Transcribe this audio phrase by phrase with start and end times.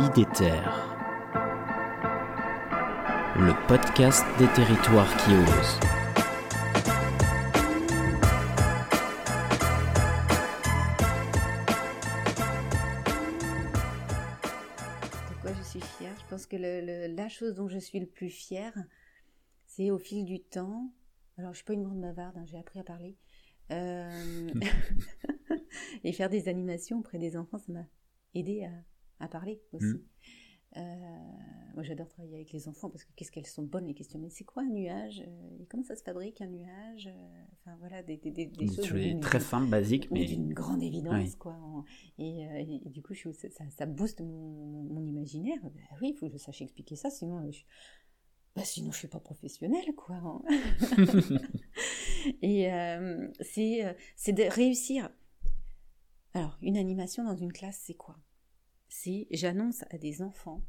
[0.00, 0.62] IDETER,
[3.36, 5.78] le podcast des territoires qui osent.
[15.30, 16.14] De quoi je suis fière?
[16.18, 18.72] Je pense que le- le- la chose dont je suis le plus fière,
[19.66, 20.90] c'est au fil du temps.
[21.38, 23.16] Alors, je suis pas une grande bavarde, hein, j'ai appris à parler.
[23.70, 24.50] Euh,
[26.04, 27.84] et faire des animations auprès des enfants, ça m'a
[28.34, 28.70] aidé à,
[29.20, 29.86] à parler aussi.
[29.86, 30.02] Mm.
[30.76, 30.80] Euh,
[31.74, 34.20] moi, j'adore travailler avec les enfants parce que qu'est-ce qu'elles sont bonnes les questions.
[34.20, 37.76] Mais c'est quoi un nuage Euh, Et comment ça se fabrique un nuage Euh, Enfin,
[37.80, 39.20] voilà, des, des, des, des choses.
[39.20, 41.36] Très simple, basique, mais d'une grande évidence, Oui.
[41.38, 41.56] quoi.
[42.18, 45.58] Et, et- et du coup, je ça, booste mon, mon imaginaire.
[45.62, 47.62] Bah oui, il faut que je sache expliquer ça, sinon je,
[48.56, 50.16] bah, sinon je suis pas professionnelle, quoi.
[50.16, 50.42] hein.
[52.42, 55.10] et euh, c'est c'est de réussir.
[56.34, 58.16] Alors, une animation dans une classe, c'est quoi?
[58.92, 60.62] C'est j'annonce à des enfants,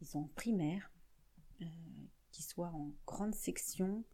[0.00, 0.92] ils sont en primaire,
[1.62, 1.66] euh,
[2.32, 4.04] qu'ils soient en grande section,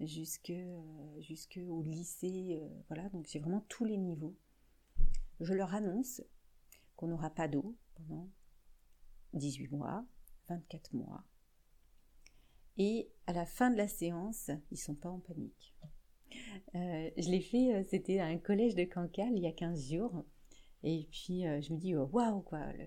[0.00, 4.36] jusque, euh, lycée, euh, voilà, donc j'ai vraiment tous les niveaux.
[5.40, 6.22] Je leur annonce
[6.94, 8.28] qu'on n'aura pas d'eau pendant
[9.32, 10.04] 18 mois,
[10.50, 11.24] 24 mois.
[12.76, 15.74] Et à la fin de la séance, ils sont pas en panique.
[16.74, 20.24] Je l'ai fait, c'était à un collège de Cancale il y a 15 jours.
[20.84, 22.84] Et puis euh, je me dis, euh, waouh, quoi, le,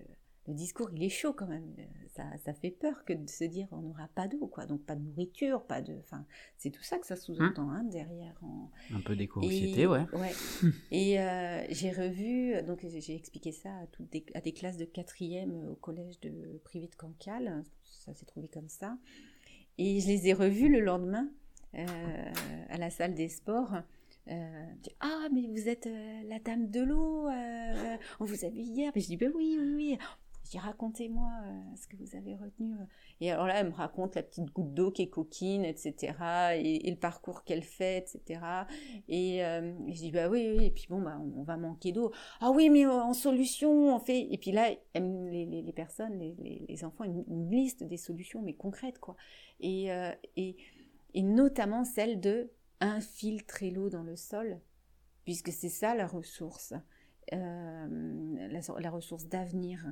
[0.48, 1.74] le discours il est chaud quand même.
[1.78, 1.82] Euh,
[2.14, 4.66] Ça, ça fait peur que de se dire on n'aura pas d'eau, quoi.
[4.66, 5.94] Donc pas de nourriture, pas de.
[6.00, 6.24] Enfin,
[6.56, 8.34] c'est tout ça que ça sous-entend hein, derrière.
[8.42, 8.70] En...
[8.94, 10.06] un peu d'éco-anxiété, ouais.
[10.12, 10.32] ouais.
[10.90, 14.78] Et euh, j'ai revu, donc j'ai j'ai expliqué ça à, toutes des, à des classes
[14.78, 17.62] de quatrième au collège de privé de Cancale.
[17.84, 18.98] Ça s'est trouvé comme ça.
[19.78, 21.28] Et je les ai revus le lendemain
[21.74, 21.86] euh,
[22.70, 23.74] à la salle des sports.
[24.28, 24.66] Euh,
[25.00, 27.28] ah, mais vous êtes euh, la dame de l'eau,
[27.74, 28.92] euh, on vous a vu hier.
[28.94, 29.98] Mais je dis, ben oui, oui, oui.
[30.46, 32.72] Je dis, racontez-moi euh, ce que vous avez retenu.
[33.20, 36.14] Et alors là, elle me raconte la petite goutte d'eau qui est coquine, etc.
[36.54, 38.40] Et, le parcours qu'elle fait, etc.
[39.08, 40.66] Et, euh, et je dis, bah oui, oui.
[40.66, 42.12] Et puis bon, bah, on, va manquer d'eau.
[42.40, 44.28] Ah oui, mais en solution, on fait.
[44.30, 49.16] Et puis là, les, personnes, les, enfants, une, liste des solutions, mais concrètes, quoi.
[49.58, 50.56] Et, euh, et,
[51.14, 54.60] et notamment celle de infiltrer l'eau dans le sol,
[55.24, 56.72] puisque c'est ça la ressource.
[57.34, 58.48] Euh,
[58.78, 59.84] la, ressource d'avenir.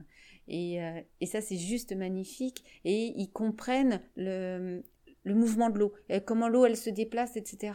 [0.47, 2.65] Et, euh, et ça, c'est juste magnifique.
[2.85, 4.83] Et ils comprennent le,
[5.25, 7.73] le mouvement de l'eau, euh, comment l'eau, elle se déplace, etc.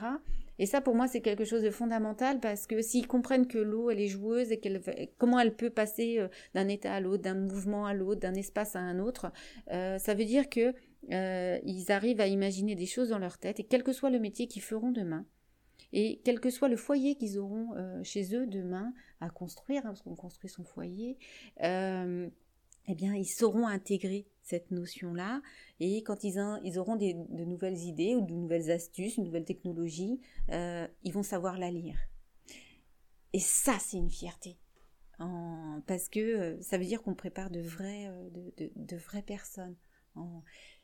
[0.59, 3.89] Et ça, pour moi, c'est quelque chose de fondamental parce que s'ils comprennent que l'eau,
[3.89, 4.81] elle est joueuse et qu'elle,
[5.17, 6.19] comment elle peut passer
[6.53, 9.31] d'un état à l'autre, d'un mouvement à l'autre, d'un espace à un autre,
[9.67, 10.73] ça veut dire que
[11.09, 14.47] ils arrivent à imaginer des choses dans leur tête et quel que soit le métier
[14.47, 15.25] qu'ils feront demain,
[15.91, 19.89] et quel que soit le foyer qu'ils auront euh, chez eux demain à construire, hein,
[19.89, 21.17] parce qu'on construit son foyer,
[21.63, 22.29] euh,
[22.87, 25.41] eh bien, ils sauront intégrer cette notion-là.
[25.79, 29.45] Et quand ils, ils auront des, de nouvelles idées ou de nouvelles astuces, une nouvelle
[29.45, 31.97] technologie, euh, ils vont savoir la lire.
[33.33, 34.57] Et ça, c'est une fierté.
[35.85, 38.09] Parce que ça veut dire qu'on prépare de vraies,
[38.57, 39.75] de, vraies personnes.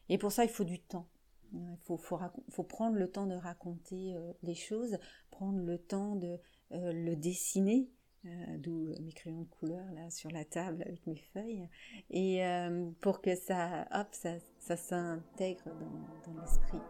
[0.09, 1.07] Et pour ça, il faut du temps.
[1.53, 2.19] Il faut, faut,
[2.49, 4.97] faut prendre le temps de raconter euh, les choses,
[5.31, 6.37] prendre le temps de
[6.71, 7.89] euh, le dessiner,
[8.25, 11.69] euh, d'où mes crayons de couleur là sur la table avec mes feuilles,
[12.09, 12.41] et
[13.01, 15.65] pour que ça, hop, ça, ça s'intègre
[16.25, 16.81] dans l'esprit.